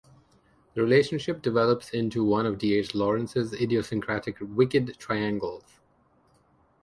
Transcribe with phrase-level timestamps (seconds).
[0.73, 2.73] The relationship develops into one of D.
[2.75, 2.95] H.
[2.95, 5.69] Lawrence's idiosyncratic 'wicked triangles'.